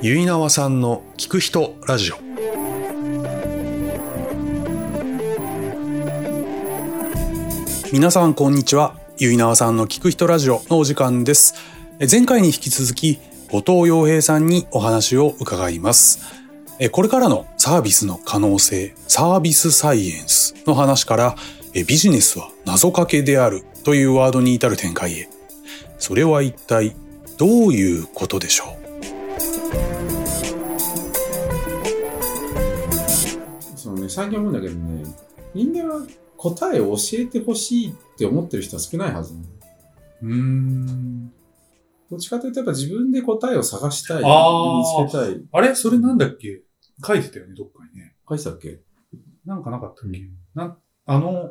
[0.00, 2.16] ゆいなわさんの聞く人ラジオ。
[7.92, 8.94] 皆さんこんにちは。
[9.18, 11.54] ゆいなわさんの聞く人ラジオのお時間です。
[12.08, 13.18] 前回に引き続き
[13.50, 16.20] 後藤洋平さんにお話を伺います。
[16.92, 21.34] これからのサービスの可能性サービスサイエンスの話から
[21.74, 25.28] ビジネスは謎かけであるというワードに至る展開へ。
[25.98, 26.94] それは一体
[27.36, 28.77] どういうことでしょう？
[33.76, 35.04] そのね、最近思うんだけどね、
[35.54, 39.40] 人間は答えを教えてほしいって思ってる人は少ないはず、ね。
[40.22, 41.32] ううん。
[42.10, 45.08] どっちかというとやっぱ自分で答えを探したい、見あー。
[45.08, 45.42] つけたい。
[45.52, 45.74] あれ？
[45.74, 46.62] それなんだっけ？
[47.06, 48.14] 書いてたよね、どっかにね。
[48.28, 48.80] 書いてたっけ？
[49.44, 50.20] なんかなかったっけ、
[50.54, 50.76] なん
[51.06, 51.50] あの、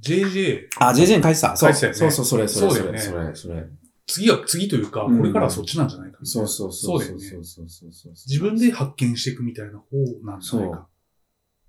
[0.00, 1.56] JJ、あ、JJ に書いてた。
[1.56, 1.98] 書いてたよね。
[1.98, 3.66] そうそう、それ、それ、それ、それ、それ。
[4.12, 7.00] 次は、次というか、うんこれからはそっちなんじゃないかみたいなそうそうそう。
[7.00, 8.12] そうだよねそうそうそうそう。
[8.12, 10.86] 自分で発見していくみたいな方なんじゃないか。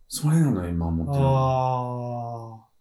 [0.07, 2.59] それなのよ、今思ってるの。
[2.59, 2.73] あ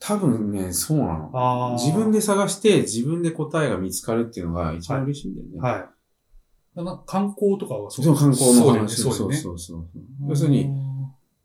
[0.00, 1.38] 多分ね、そうなのあ。。
[1.38, 1.72] ああ。
[1.74, 5.60] 自分で探して、自分で答えが見つかるっていうのが一番嬉しいんだよね。
[5.60, 5.88] はい。
[6.76, 9.00] だな観光とかはそう、観光の話。
[9.00, 9.12] そう。
[9.12, 9.86] そうそうそう
[10.28, 10.70] 要するに、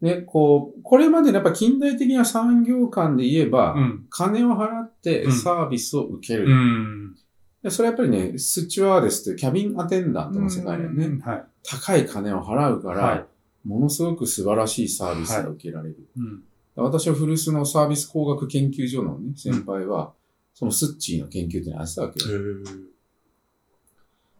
[0.01, 4.05] ね、こう、これまでのやっぱ近代的な産業間で言えば、うん。
[4.09, 6.45] 金を払ってうんサービスを受ける。
[6.45, 7.04] うん。
[7.65, 11.05] でそれはやっぱりね、スチュワーデスというキャビンアテンダントの世界だよね。
[11.07, 11.43] うんはい。
[11.63, 13.25] 高い金を払うから、はい
[13.65, 15.97] ものすごく素晴らしいサービスが受けられる。
[16.15, 16.43] うん。
[16.75, 20.13] 私は古巣のサービス工学研究所のね、先輩は、
[20.53, 22.39] そのスッチーの研究っていうのをやってたわけよ。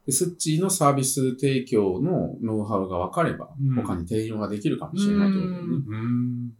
[0.06, 5.98] でスッチーのサービス提供のノウハウが分かれば、うん他に転用ができるかもしれないというこね。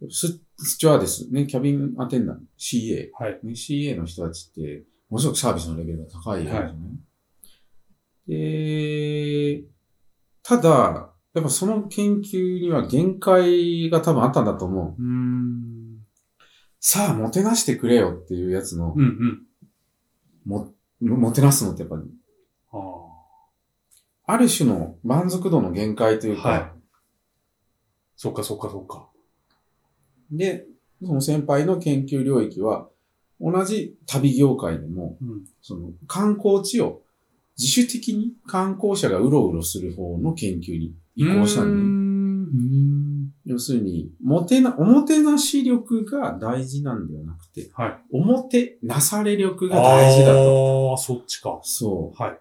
[0.01, 0.11] うん。
[0.11, 3.39] ススチュワーデス、ね、キャビンアテンダント、CA、はい。
[3.43, 6.73] ね、CA の人たちって、ものすごくサービスのレベルが高いですよね。
[8.27, 9.63] で、
[10.43, 15.01] ただ、やっぱその研究には限界が多分あったんだと思う。
[15.01, 15.99] うん。
[16.79, 19.43] さあ、もてなしてくれよっていうやつの、うんうん。
[20.45, 22.03] も、もてなすのってやっぱり、
[22.71, 22.77] あ
[24.29, 26.77] ある種の満足度の限界というか、はい
[28.17, 29.07] そっかそっかそっか。
[30.31, 30.65] で、
[31.03, 32.89] その先輩の研究領域は、
[33.39, 35.43] 同じ旅業界でも、うん。
[35.61, 37.01] その観光地を
[37.57, 43.31] 自主的に観光者がうろうろする方の研究に移行したん。
[43.45, 47.97] 要するに、もてな、おもてなし力が大事なんではなくて、はい。
[48.11, 50.91] おもてなされ力が大事だと。
[50.91, 51.59] ああ、そっちか。
[51.63, 52.21] そう。
[52.21, 52.39] はい。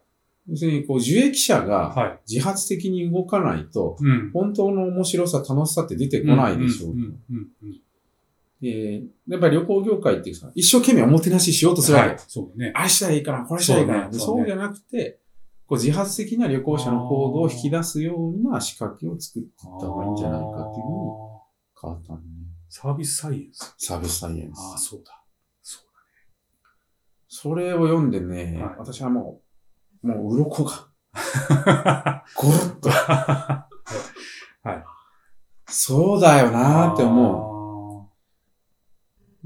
[0.49, 2.19] 要するに、こう、受益者がはい。
[2.29, 4.31] 自発的に動かないと、うん。
[4.33, 6.95] 本当の面白さ、楽しさって出てこないでしょう。
[8.73, 8.81] うん。
[8.81, 8.89] うん。
[8.89, 9.09] うん。
[9.29, 12.11] で、やっぱり旅行業界ってさ、一生懸命おもてなししようとするわけ。
[12.11, 12.19] はい。
[12.27, 12.73] そうだね。
[12.75, 14.13] あれしたらいいかな、これしたらいいかな。
[14.13, 15.21] そうねじゃなくて、
[15.67, 21.11] こう自発的な旅行者の行動を引き出すような仕掛けを作っていった方がいいんじゃないかっていうふうに
[21.81, 22.25] 変わったのね。
[22.69, 23.75] サービスサイエンス。
[23.79, 24.59] サービスサイエンス。
[24.59, 25.23] ああ、そうだ。
[25.63, 25.83] そう
[27.29, 29.41] それを読んでね、はい私はも
[30.03, 32.25] う、もう鱗が、だ。
[32.37, 33.69] ゴロッと、は
[34.67, 34.85] い。
[35.69, 37.46] そうだよなーって思う。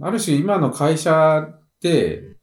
[0.02, 2.36] ある種今の会社って、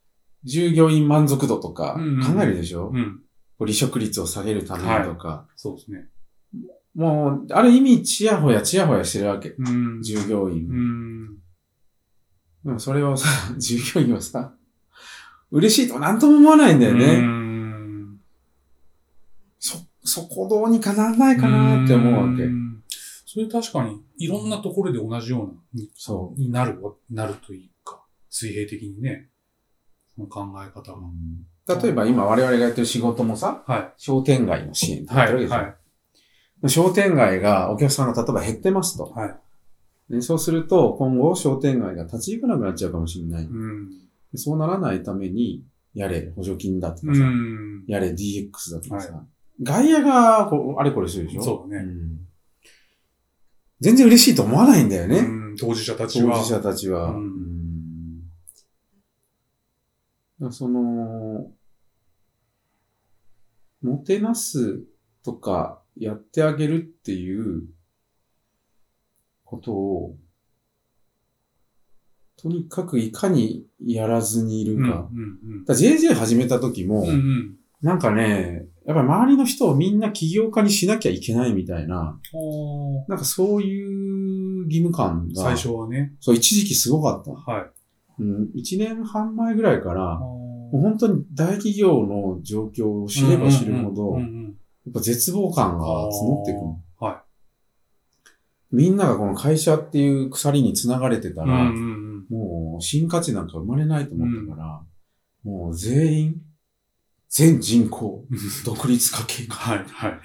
[0.44, 2.98] 従業員満足度とかうんうんうん考えるでしょ、う。
[2.98, 3.20] うん。
[3.58, 6.08] こう離職率を下げるためにとか、そうですね。
[6.96, 9.50] もう、ある意味、ちやほやちやほやしてるわけ。
[9.50, 10.02] うん。
[10.02, 10.76] 従業員うも。
[10.76, 11.36] ん。
[12.66, 14.54] でもそれをさ、 従業員はさ、
[15.52, 17.20] 嬉しいとなんとも思わないんだようね。
[17.20, 18.20] ん。
[19.60, 22.48] そ、そこどうにかなんないかなって思うわけう。
[22.48, 22.67] ん
[23.38, 29.30] それ確かに、いろんなところで同じようなに、そになるわ、なるというか、水平的にね、
[30.16, 31.82] その考え方が。
[31.82, 35.76] 例えば今我々がやってる仕事もさ、は商店街の支援っってるわけでしょ、は
[36.64, 36.70] い。
[36.70, 39.04] 商店街がお客さんが例えば減ってますと。
[39.06, 39.36] はい。
[40.10, 43.44] でそうすると今後商店街が立ち行かなくなっちゃうかもしれない。
[43.44, 43.90] うん。
[44.32, 47.84] でそうならないために、やれ補助金だとかうさ、ん。
[47.88, 49.24] やれ DX だとかさ、は
[49.62, 51.44] 外野がこうあれこれするでしょ？
[51.44, 52.27] そうだねん
[53.80, 55.20] 全然嬉しいと思わないんだよね。
[55.20, 56.38] うん当事者たちは。
[56.38, 57.16] 当事者たちは。
[60.52, 61.52] その、
[63.82, 64.84] もてなす
[65.24, 67.64] とかやってあげるっていう
[69.44, 70.16] ことを、
[72.40, 74.90] とにかくいかにやらずにいるうん。
[74.90, 75.10] か。
[75.12, 75.66] うん。
[75.66, 77.10] だから JJ 始めた時も、うん。
[77.10, 77.56] うん。
[77.82, 82.20] なんかね、やっぱり周りの人をみんな起業家にしなきゃいけないみたいな、
[83.08, 86.14] なんかそういう義務感が、最初はね。
[86.20, 87.32] そう、一時期すごかった。
[87.32, 87.66] はい。
[88.20, 94.38] うん、一年半前ぐらいから、もうも本当に大企業の状況を知れば知るほど、うん
[94.90, 96.62] っぱ絶望感が募ってくる。
[97.00, 97.24] は
[98.72, 101.48] みんながこの会社っていう鎖に繋がれてたい。
[101.48, 101.72] ら、
[102.30, 104.82] もう新価値なんか生まれないと思ったから、
[105.44, 106.42] もう全員、
[107.30, 108.38] 全人口、うん。
[108.66, 110.20] 独立化計画、はい、はい。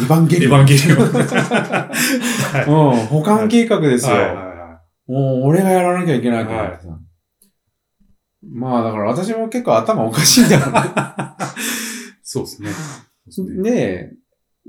[0.00, 0.52] エヴァンゲエリオン。
[0.52, 0.98] ヴァンゲリオン。
[2.52, 2.64] はい。
[2.64, 4.14] うん、保管計画ですよ。
[4.14, 4.50] はいはいは
[5.06, 7.00] もう俺がやらなきゃいけないと思ってさ。
[8.52, 10.72] まあだから私も結構頭おかしいんだよね。
[10.72, 10.72] い。
[12.22, 13.62] そうですね。
[13.62, 14.12] で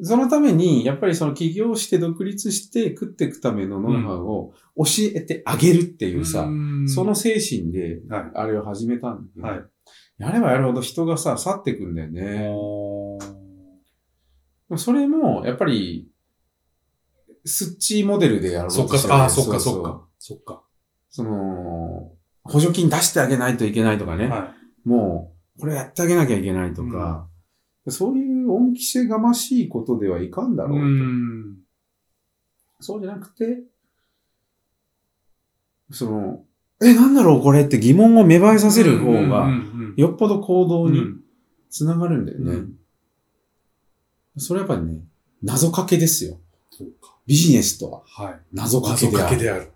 [0.03, 4.83] そのために、やっぱりその起業して独立して食っていくためのノウハウを教
[5.13, 8.31] えてあげるっていうさ、んその、精神で、はい。
[8.33, 9.63] あれを始めたんだけど、はい。
[10.21, 12.49] やればやるほど人がさ、去っていくんだよね。
[14.77, 16.07] それも、やっぱり、
[17.43, 20.07] スッチーモデルでやろうそっか、としてるわけああ、そっか、そうそっか。
[20.19, 20.63] そっか。
[21.09, 22.11] その、
[22.43, 24.27] 補助金出してあげないといけないとかね。
[24.27, 24.53] は
[24.85, 27.27] もう、これやってあげなきゃいけないとか、
[27.87, 30.67] そういう恩着せがましいことではいかんだい。
[30.67, 30.83] ろうと。
[30.85, 31.55] ん。
[32.79, 33.63] そうじゃなくて、
[35.91, 36.45] その、
[36.81, 41.21] え、なんだろうこれって疑問を芽生えさせる方うんが、うんよっぽど行動にうん
[41.69, 42.51] つながるんだよね。
[42.51, 42.77] うん
[44.37, 45.01] それはやっぱりね、
[45.43, 46.39] 謎かけですよ。
[46.69, 47.17] そうか。
[47.27, 48.39] ビジネスとははい。
[48.53, 49.29] 謎かけ謎である。
[49.29, 49.71] かけである。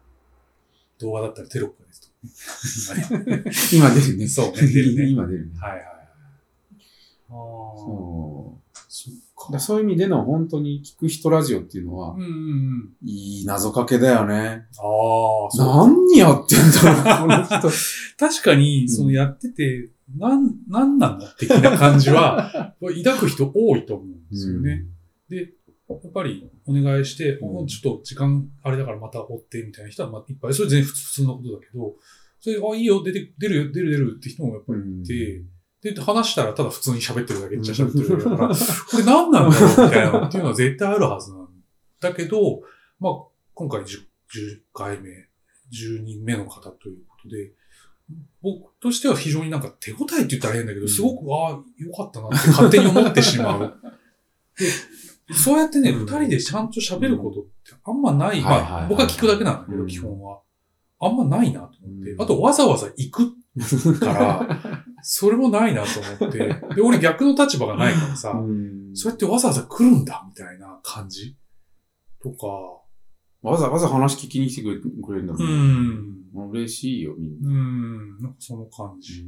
[1.00, 2.90] 動画だったらテロップです
[3.70, 3.76] と。
[3.76, 4.28] 今出るね。
[4.28, 5.60] そうね出るね 今出るね。
[5.60, 5.86] はいはいはい。
[5.96, 6.02] あ
[7.32, 7.34] あ。
[8.88, 9.14] そう。
[9.52, 12.94] だそういう意味での本当に聞く人ラジオっていうのはうん、うんうん。
[13.04, 14.66] いい謎かけだよね。
[14.78, 14.82] あ
[15.74, 15.86] あ。
[15.86, 17.70] 何やってんだろう、この人。
[18.18, 24.86] 確かに、んそのやってて、なん、なんなんだ的な感じは、 抱く人多いと思うんですよね。
[25.30, 25.54] で、
[25.90, 31.96] やっぱりお願いして、うんもうちょっと時間あれだからまた追ってみたいな人はまあいっぱい、それ全然普通のことだけど、
[32.40, 35.44] それ、あ、いいよ、出て、出るよ、出る出るって人もやっぱりいて、
[35.94, 41.48] で、話したらただ普通に喋ってるだけっちゃ喋ってるだけだから、これ何なんだろうみたいなっていうのは絶対あるはずなん
[42.00, 42.62] だけど、
[43.00, 43.14] まあ、
[43.54, 44.06] 今回 10, 10
[44.74, 45.10] 回目、
[45.72, 47.52] 10人目の方ということで、
[48.42, 53.80] 僕としては非常になんか手応えって言ったら変だけど、すごく、ああ、よかったなって勝手に思ってしまう。
[54.58, 58.42] で、そうやってね、うん二人でちゃんと喋ることってあんまない。
[58.42, 60.40] まあ、僕は聞くだけなんだけど、うん基本は。
[61.00, 62.12] あんまないなと思って。
[62.12, 63.34] うんあと、わざわざ行く
[64.00, 66.40] から、それもないなと思って。
[66.76, 71.36] で、俺逆の立場がないからさ、うんそうやってわざわざ来るんだ、みたいな感じ
[72.24, 72.48] とか、
[73.42, 74.70] わざわざ話聞きに来てく
[75.14, 76.50] れるんだもうんん。
[76.52, 77.50] 嬉しいよ、みんな。
[77.50, 78.20] うん。
[78.22, 79.26] なんかその感じ。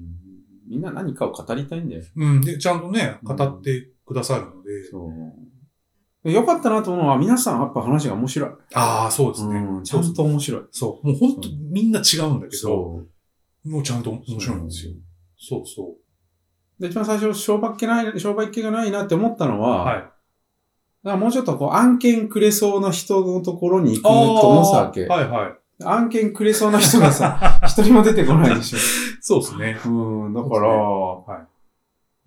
[0.68, 2.04] みんな何かを語りたいんだよ。
[2.16, 2.42] うん。
[2.42, 4.84] で、ちゃんとね、語ってくださるので。
[4.90, 5.08] そ
[6.24, 6.32] う。
[6.32, 8.50] よかったなと思うのは、皆さんやっぱ話が面白い。
[8.74, 9.60] ああ、そうですね。
[9.60, 10.62] うんちゃんと面白い。
[10.72, 11.08] そう。
[11.08, 13.10] もう本当みんな違うんだけど、そう。
[13.68, 14.94] もうちゃんと面白いんですよ。
[15.40, 15.96] そうそ
[16.80, 19.62] で、一番最初、商売っ気ない、商売っ気がないなって思ったのう。
[19.62, 19.96] は、はい。
[19.96, 20.12] だか
[21.04, 25.06] らもうちょっとこう、案件くれそうな人のところに行くと思ってたわけ。
[25.08, 25.54] はいはい。
[25.84, 28.80] 案件くれそうな人がさ、 一人も出てこないでしょ。
[29.22, 29.80] そうですね。
[29.86, 29.90] う
[30.30, 31.48] ん、だかそうら、はい。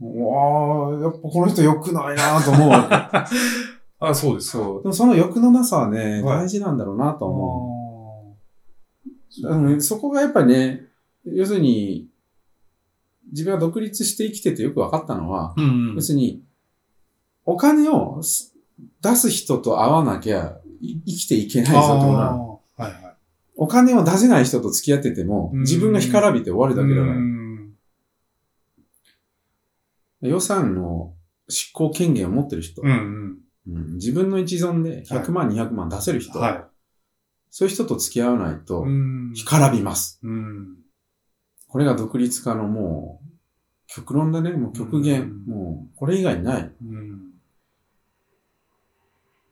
[0.00, 3.36] わあ、やっぱこの人良くないなと思うわけ。
[4.06, 4.50] あそうです。
[4.50, 4.82] そう。
[4.82, 9.52] でもその欲のなさはね、はい大事なんだろうなとあ思ーう。
[9.52, 10.89] あのねそこがやっぱりね、
[11.24, 12.08] 要するに、
[13.32, 16.42] 自分が独立して生きててよく分かったのは、うん要するに、
[17.44, 18.54] お金をす
[19.00, 23.20] 出す人と会わなきゃい生きていけないぞってこと。
[23.56, 27.12] お金を出せない人と付き合ってても、うん自分が干からびて終わるだけだかうら。
[27.20, 27.74] ん
[30.22, 31.14] 予算の
[31.48, 33.76] 執行権限を持ってる人、うんうん。
[33.76, 36.68] うん自分の一存で100万、200万出せる人、は
[37.50, 38.88] そういう人と付き合わないとい。
[38.88, 40.20] う、ん干からびます。
[40.22, 40.76] うん。
[41.70, 43.30] これが独立化のもう、
[43.86, 46.62] 極論だね、もう極限、うんもう、これ以外ない。
[46.62, 47.30] うん。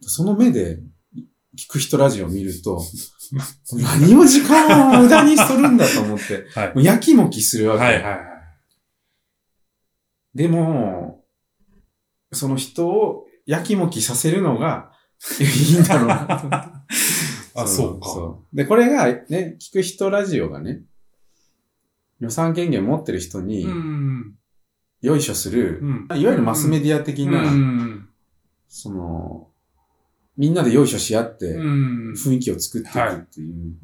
[0.01, 0.81] その目で、
[1.57, 2.83] 聞く人ラジオを見ると、
[3.73, 7.85] 何を時間を無駄にするんだと思って、 はいもうやきもきするわけ。
[7.85, 8.19] はいはいはい。
[10.35, 11.25] でも、
[12.33, 14.93] その人をやきもきさせるのが
[15.41, 16.69] いいんだろうなと思って。
[17.55, 18.11] あ、そうか。
[18.11, 20.83] うで、これがね、聞く人ラジオがね、
[22.21, 24.35] 予算権限持ってる人に、ん。
[25.01, 28.09] よいしょする、うんいわゆるマスメディア的な、うん。
[28.69, 29.49] その、
[30.37, 32.13] みんなでよいしょし合って、うん。
[32.13, 33.75] 雰囲気を作っていくっていう。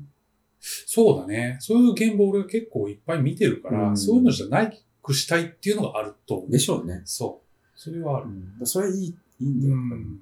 [0.60, 1.58] そうだね。
[1.60, 6.50] そういう現場俺結構いっぱい見てるから、うんそういうのじゃないくしたいっていうのがあると思う。
[6.50, 7.02] でしょうね。
[7.04, 7.78] そう。
[7.78, 8.66] それはある。
[8.66, 9.74] それいい、いいんだよ。
[9.74, 10.18] うんうん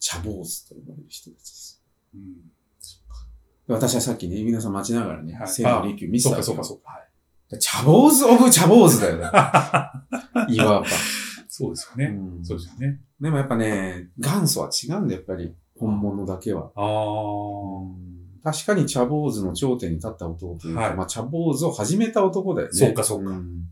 [0.00, 1.82] 茶坊主と呼ばれる人たちです。
[2.14, 2.50] うん。
[3.68, 6.90] 私はさっきね、皆さん待ちながらね、はい聖の利休見てそうかそうかそうか。
[6.90, 6.98] は
[7.56, 7.58] い。
[7.58, 9.24] 茶坊主オブ茶坊主だよね。
[10.54, 10.86] いわば。
[11.48, 12.06] そうですよね。
[12.06, 13.00] うんそうですよね。
[13.20, 15.54] でもやっぱね、元祖は違うんだよ、やっぱり。
[15.78, 16.70] 本物だけは。
[16.74, 16.82] あ
[18.44, 18.52] あ。
[18.52, 22.72] 確かに茶坊主の頂点に立った男というか、はいまあ茶坊主を始めた男だよね。
[22.72, 23.64] そうかそうかん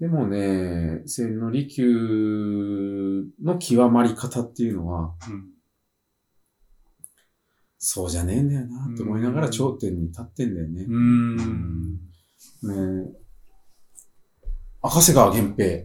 [0.00, 5.51] でもね、千利休の極まり方っていうのは、うん。
[7.84, 10.96] そうじゃねえんだよなって思いながら頂点に立ってんだよねう。
[10.96, 11.94] ん。
[12.62, 13.10] ね
[14.80, 15.78] 赤瀬川源平、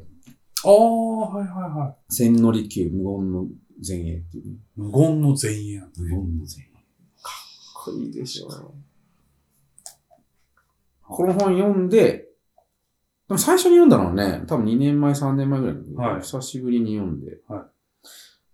[0.64, 2.14] ああ、はいはいはい。
[2.14, 3.48] 千利休、無言の
[3.86, 4.58] 前衛っていうね。
[4.76, 6.70] 無言の前衛なんだ無言の前衛。
[7.24, 7.32] か
[7.82, 8.48] っこいいでしょ。
[11.02, 12.28] この本読んで、
[13.28, 17.66] でも最初に読んだのはね、多分2年前、3年前ぐらいはい久しぶりに読んで、は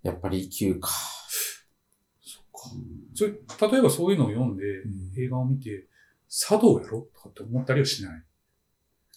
[0.01, 0.89] やっぱり級か。
[2.21, 2.39] そ
[3.21, 3.31] れ、
[3.71, 4.63] 例えばそういうのを読んで、
[5.17, 5.87] 映画を見て、
[6.29, 8.23] 茶道やろとかって思ったりはしない？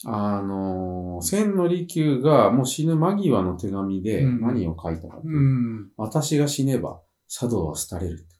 [0.04, 5.90] あのー、千利休がもう死ぬ間際の手紙でうん何を書いたかって、ん。
[5.96, 8.36] 私が死ねば茶道は廃れるって。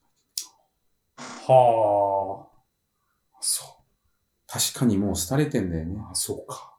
[1.49, 2.57] はあ。
[3.41, 3.65] そ
[4.47, 6.01] 確かにもう廃れてんだよねう。。
[6.11, 6.77] あそうか。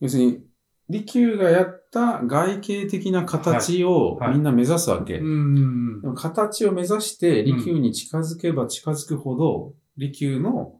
[0.00, 0.44] 要するに、
[0.92, 5.18] 利休がやった外形的な形をみんな目指すわけ。
[5.18, 6.08] うんで。
[6.08, 10.74] も形を目指して利休に近づけば近づくほど、利休の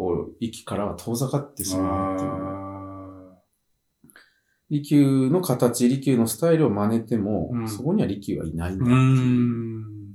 [0.00, 2.30] こう、息からは遠ざかってしまうっていう。
[2.30, 3.36] あ
[4.70, 8.98] 利休の形、利休のスタイルを真似ても、うんそこには利休はいないんだっていう。
[8.98, 10.14] ん。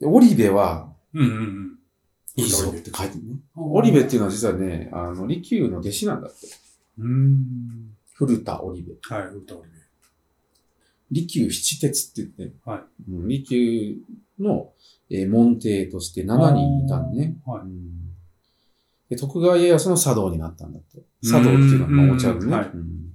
[0.00, 1.78] でオリベは、うんうんうん。
[2.36, 3.40] いいぞって書いてるね。
[3.56, 6.65] オリベっていうのは実はね、あの、利休の弟子なんだって。
[6.98, 7.96] うん。
[8.14, 8.94] 古田オリベ。
[9.02, 9.76] はい、歌オリベ。
[11.10, 13.96] 利休七鉄って言って、はいうん利休
[14.40, 14.72] の、
[15.10, 17.36] えー門弟として7人いたんね。
[17.46, 18.06] はいうん
[19.08, 20.98] で徳川家康の茶道になったんだって。
[21.28, 22.40] 茶道っていうのはまあお茶のね。
[22.46, 23.06] うんはいうん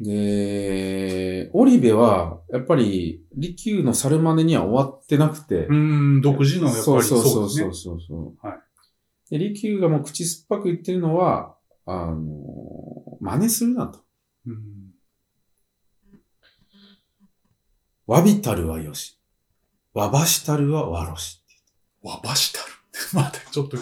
[0.00, 8.46] で、織部は、やっぱり、利休の猿真似には終わってなくて、うん、独自のやっぱりそうそうそうそうそう。
[8.46, 8.58] はい
[9.30, 11.54] で、利休がもう口酸っぱく言ってるのは、
[11.86, 12.18] あの、
[13.20, 14.00] 真似するなと。
[14.46, 14.88] うん
[18.08, 19.20] わびたるはよし。
[19.92, 21.42] わばしたるはわろし。
[22.02, 22.66] わばしたる。
[23.12, 23.76] またちょっと、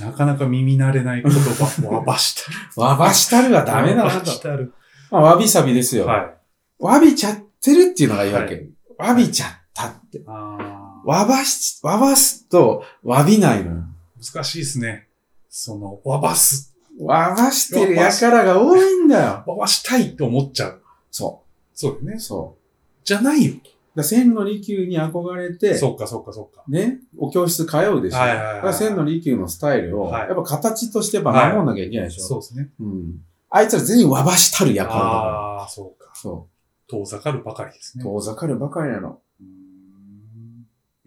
[0.00, 1.88] なかなか耳慣れない言葉。
[1.88, 2.58] わばしたる。
[2.76, 4.42] わばしたるはダメだなとわばし。
[4.42, 4.74] たる。
[5.10, 6.04] まあ、わびさびですよ。
[6.04, 6.36] はい。
[6.78, 8.68] わびちゃってるっていうのがいいわけ。
[8.98, 10.22] はわびちゃったって。
[10.26, 13.82] わばし、わばすと、わびないのよ。
[14.22, 15.08] 難しいですね。
[15.48, 16.74] その、わばす。
[17.00, 19.44] わばしてる輩が多いんだよ。
[19.46, 20.82] わばしたいって思っちゃう。
[21.10, 21.42] そ
[21.74, 22.20] そうだよねう。。
[22.20, 23.04] そう。
[23.04, 23.54] じゃないよ。
[23.98, 26.62] だ千利休に憧れて、そうか、そうか、そうか。
[26.68, 28.18] ね、お教室通うでしょ。
[28.18, 32.24] はいはいはいだから千利休のスタイルを、はいやっぱ形としてやっぱ守んなきゃいけないでしょ。
[32.24, 32.70] そうですね。
[32.80, 33.20] うん。
[33.50, 35.00] あいつら全員わばしたる輩だから。
[35.00, 36.12] ああ、そうか。
[36.14, 36.48] そ
[36.88, 37.98] 遠ざかるばかりですう。
[37.98, 38.04] ね。
[38.04, 39.20] 遠ざかるばかりなの。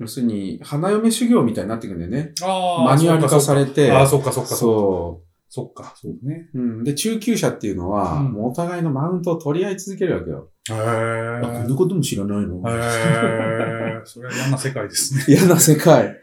[0.01, 2.33] 要するに、花嫁修行みたいになってくんだよね。
[2.41, 6.49] ああ、マニュアル化されて、ああ、そっか、そっか、そそそっか、そうね。
[6.55, 6.59] う。
[6.59, 6.83] うん。
[6.83, 10.49] で、中級者っていうのは、うんもうお互いのマウントを取り合い続けるわけよ。
[10.71, 12.63] へあ、こんなことも知らないの？
[12.67, 14.01] へえ。
[14.05, 15.25] それは嫌な世界ですね。
[15.37, 16.17] 嫌な世界。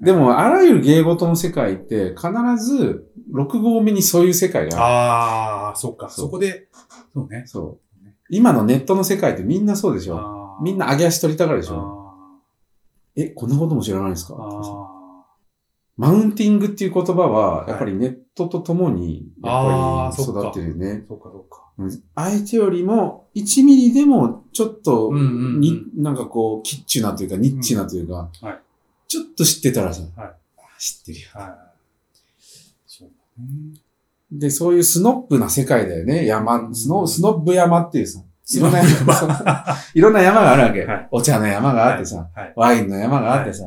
[0.00, 4.84] でも、あらゆる芸事の世界って、必ず、6合目にそういう世界がある。
[4.84, 6.08] ああ、そっか。
[6.08, 6.68] そうそこで、
[7.12, 7.42] そうね。
[7.46, 7.84] そう。
[8.30, 10.58] 今のネットの世界ってみんなそうでしょ。
[10.62, 12.03] みんな上げ足取りたがるでしょ。
[13.16, 14.36] あえ、こんなことも知らないんですか？
[15.96, 21.08] マウンティングっていう言葉は、いやっぱりネットとともに、やっぱり育ってるよねー。。
[21.08, 21.46] そっか、そ。
[21.76, 25.22] うん相手よりも1ミリでもちょっとうんうん
[25.54, 28.58] うんに、なんかこう、キッチュなというか、ニッチなというか、はい
[29.06, 30.34] ちょっと知ってたらさ、はいあ
[30.78, 31.26] 知ってるよ。
[31.34, 31.50] はい。
[32.86, 33.10] そう。
[34.32, 36.26] で、そういうスノップな世界だよね。
[36.26, 38.20] 山、スノスノッブ山っていうさ、
[38.52, 40.40] いろんないろんな山。
[40.42, 40.84] があるわけ。
[40.84, 41.08] はい。
[41.10, 42.52] お茶の山があってさ、はい。
[42.56, 43.64] ワインの山があってさ、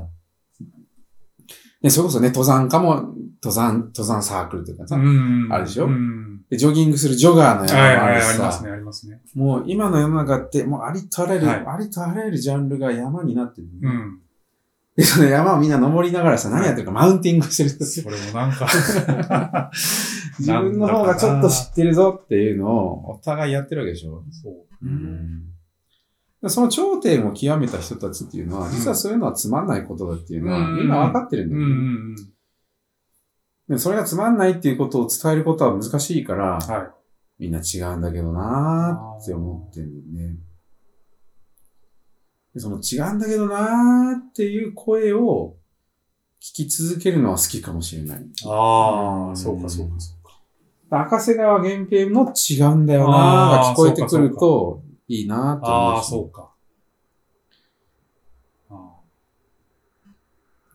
[1.82, 5.48] で、それこそね、登山家も、登山、登山サークルというかさ、ん。
[5.52, 5.86] あるでしょ？
[5.86, 6.42] うん。
[6.50, 9.22] で、ジョギングするジョガーのはい山もあはい、るしさ、ありますね、ありますね。
[9.36, 11.66] もう今の世の中って、もうありとあらゆる、はい。
[11.68, 14.20] ありとあらゆるジャンルが山になってる、うん。
[14.98, 17.70] で、その山をみんな登りながらさ、何やってるか、マウンティングしてる。
[17.70, 18.68] それもなんか
[20.40, 24.24] 自分の方がちょっと知ってるぞっていうのを、お互いやってるわけでしょ。
[24.32, 24.54] そう。
[24.82, 25.44] うん
[26.42, 31.74] でその頂点を極めた人たちっていうのは、実はそういうのはつまんないことだっていうのは、うんみんな分かってるんだうんよね。
[31.76, 32.16] うん
[33.70, 36.74] でそれがつまんないっていうことを伝えることは難しいから、うん。
[36.74, 36.90] はい。
[37.40, 40.38] みんな違うんだけどなーって思ってるんだよね。
[42.58, 45.58] でその違うんだけどなーっていう声を
[46.42, 48.26] 聞き続けるのは好きかもしれない。
[48.48, 50.40] ああ、うんそうか、そうか、そうか。
[50.90, 56.50] 赤瀬川源平の違うんだよなあーが聞こえてくるといいなって思ああ、うしそうか。
[58.72, 58.90] あ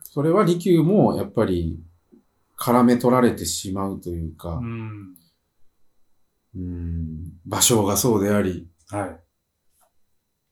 [0.05, 1.81] それは利休もやっぱり
[2.57, 5.17] 絡め取られてしまうというかー、うん。
[6.55, 9.21] うん、芭蕉がそうであり、はい。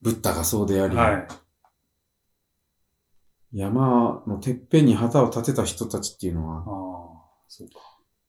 [0.02, 1.28] ブッダがそうであり、はい。
[3.52, 6.64] 山のてっぺんに旗を立てた人たちっていうのはあ、あ、
[7.49, 7.75] そうか。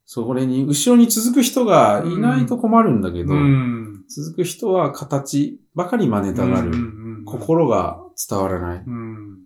[0.06, 4.04] それに、後ろに続く人がいないと困るんだけど、うん。
[4.10, 6.68] 続く人は形ばかり真似たがる。
[6.68, 8.84] うんうんうん、心が伝わらない。
[8.86, 9.42] うん。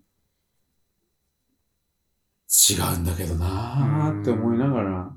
[2.48, 5.13] 違うんだけどなーって思いながら、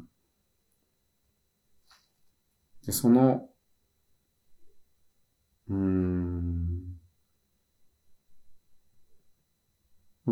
[2.85, 3.49] で、その、
[5.69, 5.75] う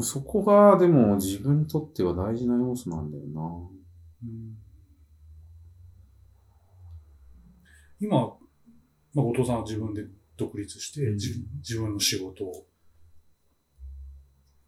[0.03, 3.41] そこがでも自分にとっては大事な要素なんだよな。
[3.43, 4.57] うん。
[8.01, 10.05] 今、まあ、後藤さんは自分で
[10.37, 11.15] 独立して、うん。
[11.15, 12.67] 自自分の仕事を、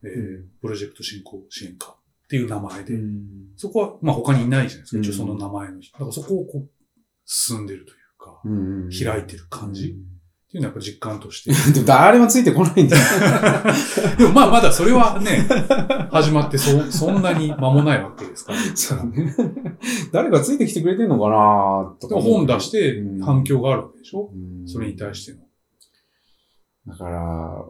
[0.02, 0.49] えーうん。
[0.61, 1.97] プロジェクト振興支援課っ
[2.28, 3.25] ていう名前で、うん。
[3.56, 5.04] そこは、まあ、他にいないじゃないですか、うん。
[5.04, 5.92] 一応その名前の人。
[5.92, 6.70] だからそこをこう、
[7.25, 9.97] 進んでるというか、うん開いてる感じ
[10.49, 11.50] っていうのはやっぱ実感として。
[11.73, 13.02] でも誰もついてこないんだよ。
[14.17, 15.47] でもまあまだそれはね、
[16.11, 18.59] 始まってそそんなに間もないわけですから。
[18.75, 19.35] そうね。
[20.11, 22.19] 誰かついてきてくれてんのかなとか。
[22.19, 25.38] 本出して反響があるわけでしょ、うんそれに対しての。
[26.87, 27.64] だから、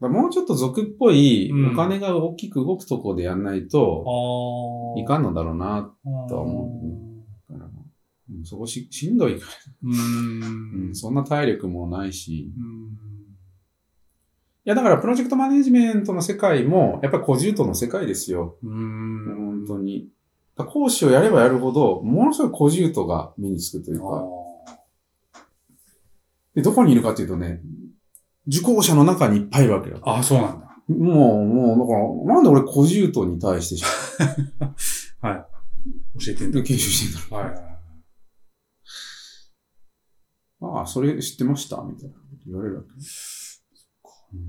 [0.00, 5.92] だもうちょっと俗っぽいうんお金が大きく動くとこでやんないと、あいかんのだろうな。
[6.06, 7.13] あとは思うだから
[8.30, 9.46] うんそこししんどいか
[9.82, 9.92] ら、ん。
[9.92, 12.44] うんそんな体力もないし。
[12.44, 13.14] いうん
[14.64, 18.56] や、だからプロジェクトマネジメントの世界も、やっぱり小獣との世界ですよ。
[18.62, 19.36] うーん。
[19.36, 20.08] 本当に。
[20.56, 25.40] 講師をやればやるほど、ものすごい小獣とが身につくというあか、
[26.54, 27.60] で、どこにいるかというとね、
[28.46, 29.98] 受講者の中にいっぱいいるわけよ。
[30.02, 30.64] ああ、そうなんだ。
[30.88, 33.84] もう、もう、だから、なんで俺小獣とに対してし
[35.20, 35.44] はい。
[36.24, 36.60] 教えてんだ。
[36.60, 37.73] で研修してんだはいはい。
[40.72, 41.82] ああ、それ知ってました？
[41.82, 42.88] みたいなこと言われるわけ。
[44.34, 44.40] うん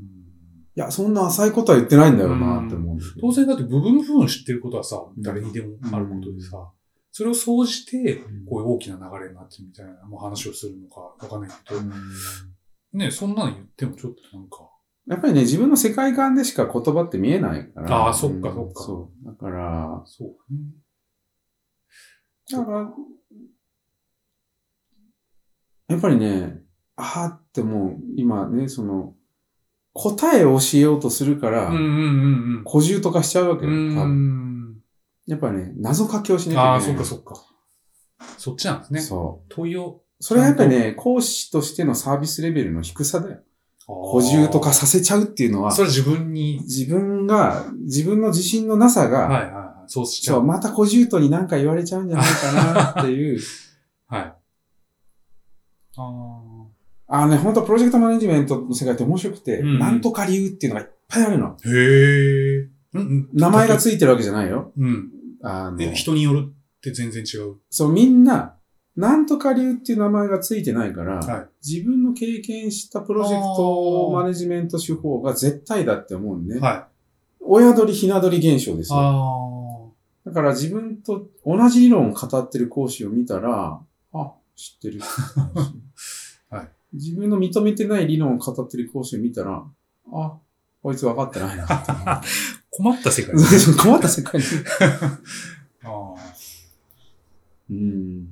[0.00, 0.04] うん。
[0.04, 3.26] いや、そんな浅いことは言ってないんだよなって思うんだけど。
[3.28, 6.70] 当然だって部分部分知ってることはさ、誰にでもあることでさ、
[7.10, 11.92] それを総じて、こういう大きな流れになってるみたいなもう話をするのかわかんないけど、うん。
[12.92, 14.70] ね、そんなの言ってもちょっとなんか、
[15.08, 17.96] やっぱりね、自分の世界観でしか言葉って見えないから。
[17.96, 18.82] ああそっかうんそっか。
[18.84, 19.26] そう。
[19.26, 20.60] だから、そうね。
[22.52, 22.92] だから、
[25.88, 26.60] やっぱりね、
[26.96, 29.14] ああってもう、今ね、その、
[29.94, 31.84] 答えを教えようとするから、うんうんう
[32.60, 34.08] ん小獣とかしちゃうわけうよ、多分。
[34.08, 34.76] ん。
[35.26, 37.04] やっぱね、謎かけをしなきああ、ゃいけない。
[37.04, 37.48] そっかそっか。
[38.36, 39.00] そっちなんですね。
[39.00, 39.46] そう。
[39.48, 40.02] 問いを。
[40.20, 43.38] それはやっぱりね、講師としてのサービスレベルの低さだよ。
[43.86, 49.90] 補補充とかさせちゃうっていうのはそ、れ自分に、自分が、自分の自信のなさが、はいはいはい。
[49.90, 50.44] そうしちゃそう、う。
[50.44, 53.40] また小獣とに何か言われちゃうんじゃないかなっていう。
[54.06, 54.37] はい。
[55.98, 56.42] あ
[57.08, 57.20] あ。
[57.20, 61.56] あのね、本当プロジェクトマネジメントの世界って面白くて、うんなんとか理由っていうのがいっぱいあるの。
[61.64, 62.68] へえ。
[63.32, 64.72] 名前がついてるわけじゃないよ。
[64.76, 65.08] うん。
[65.42, 67.56] あのえ、、人によるって全然違う。
[67.70, 68.56] そう、みんな、
[68.96, 76.58] なんとか理由っていう名前がついてないから、はい自分の経験したプロジェクトマネジメント手法が絶対だって思うんね。
[76.58, 76.98] はい。
[77.40, 78.98] 親鳥ひな鳥現象ですよ。
[78.98, 83.80] あだから自分と同じ理論を語ってる講師を見たら、
[84.12, 85.00] あ、知ってる。
[86.92, 89.62] はい自分の認めてない理論を語ってる講師を見たら、
[90.12, 90.38] あ、
[90.82, 92.02] こいつ分かってないなって思う。
[92.06, 92.22] あ。
[92.70, 93.34] 困った世界。
[93.82, 94.46] 困った世界に。
[95.84, 96.14] ああ。
[97.70, 98.26] うん。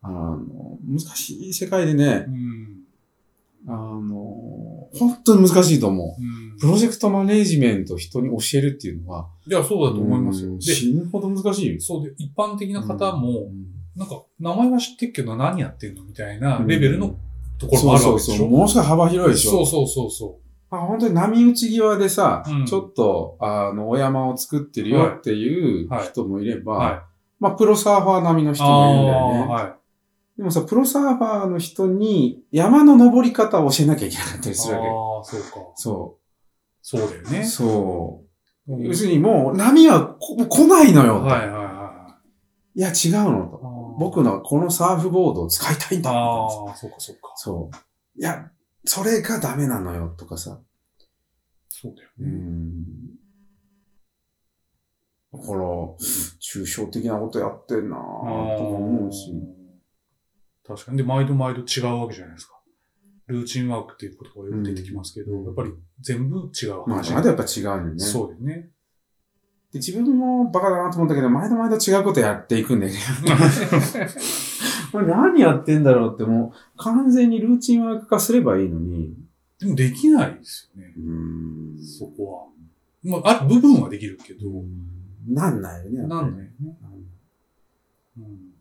[0.00, 2.84] あの、難しい世界でねう、ん。
[3.68, 6.22] あの、本当に難しいと思う。
[6.22, 10.50] うんプロジェクトマネジメントを人に教えるっていうのは、いや、そうだと思いますよ。
[10.50, 11.80] うんで、死ぬほど難しいよ。
[11.80, 17.14] そうで、一般的な方も、うんなんか、名前は知ってるけど何やってんのみたいなレベルの
[17.58, 18.36] ところもあるそうそうそう。
[18.36, 19.50] わけでしょものすごい幅広いでしょ？
[19.50, 20.38] そうそうそうそ
[20.70, 26.62] あ本当に波打ち際でさ、うんちょっと、あの、お山を作ってるよっていうはい人もいれう。
[26.64, 27.00] ば、はい。
[27.40, 29.38] まあ、プロサーファー並みの人あもいるんだよね。
[29.44, 29.74] あはい。
[30.38, 34.88] でもさ、プロサーファーの人に山の登り方を教えなきゃいけなかったりするわけ。
[34.88, 35.48] ああ、そうか。
[35.74, 36.16] そ
[36.80, 37.30] そうだよう。
[37.30, 37.44] ね。
[37.44, 38.22] そ
[38.68, 38.72] う。
[38.72, 41.26] うん要するにもう波はこ来ないのよ、と。
[41.26, 42.14] はいはいは
[42.76, 43.60] いや、違うのと。
[43.92, 43.98] い。
[43.98, 46.10] 僕のこのサーフボードを使いたいんだ。
[46.10, 47.32] ああ、そうかそうか。
[47.36, 48.20] そう。
[48.20, 48.50] いや、
[48.84, 50.60] それがダメなのよ、とかさ。
[51.68, 52.30] そうだようね。
[52.30, 52.84] ん。
[55.32, 55.60] だから、
[56.40, 59.32] 抽象的なことやってんなぁとか思うし。
[60.66, 60.98] 確かに。
[60.98, 62.60] で、毎度毎度違うわけじゃないですか。
[63.28, 67.12] ルーチンワークっていうことがよく出てきますけど、うんやっぱり全部違うまあ、話。
[67.12, 67.98] まだやっぱ違うよね。
[67.98, 68.70] そうだよね。
[69.72, 72.98] で自分もバカだなと思ったけど、毎度毎度違うことやっていくんだよね。
[74.92, 79.16] これ何やってんだろうってもう完全にルーチンワーク化すればいいのに。
[79.58, 80.92] でもできないですよね。
[80.98, 82.52] うんそこ
[83.04, 83.20] は。
[83.22, 84.40] まあ、ある部分はできるけど、
[85.26, 86.02] なんないよね。
[86.06, 86.76] なんないよね。
[88.18, 88.52] うん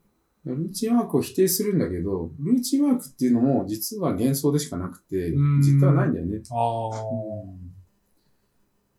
[0.43, 6.41] ルーチンワークを否定するんだけど、ルーチンワークっていうのも実は幻想でしかなくてうん、実態はないんだよね。
[6.50, 7.71] ああ。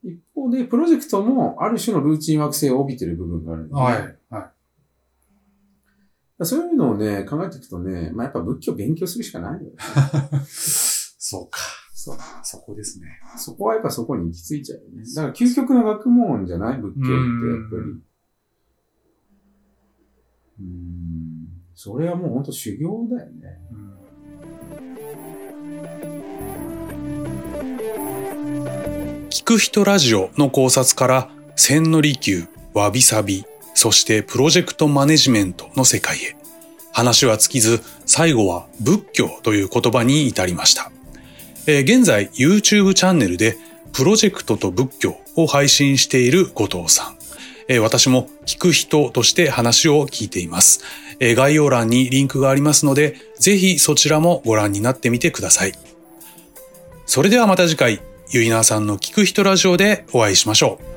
[0.02, 4.18] 一方で、プロジェクトもある種のルーチンワーク性を帯びてる部分があるんだよね、はい。
[4.30, 4.52] は
[6.40, 6.44] い。
[6.44, 9.72] そういうのをね、考えていくとね、まあ、やっぱ仏教勉強するしかないよね。
[10.44, 11.58] そうか。
[11.94, 12.16] そう。
[12.42, 13.06] そこですね。
[13.36, 15.04] そこはやっぱそこに行き着いちゃうよね。
[15.14, 17.20] だから究極の学問じゃない仏教って、やっ
[17.70, 18.02] ぱり。
[20.60, 21.48] うん。
[21.74, 23.60] それはもう本当修行だよね。
[23.70, 24.01] うん
[29.32, 36.36] 聞く人ラジオの考察から千利休、わびさび、そしてプロジェクトマネジメントの世界へ。
[36.92, 40.92] 話は尽きず、最後は仏教という言葉に至りました。
[41.66, 43.56] えー現在 YouTube チャンネルで
[43.94, 47.16] プロジェクトと仏教を配信している後藤さん。
[47.68, 50.82] えー私も聞く人として話を聞いています。
[51.20, 55.72] えー概要欄にリンクがありますので、ぜひそちらもご覧になってみてください。
[57.06, 60.91] それではまた次回、ゆいなさんの聞く人ラジオでお会いしましょう。